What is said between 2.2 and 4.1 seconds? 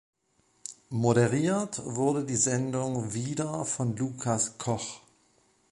die Sendung wieder von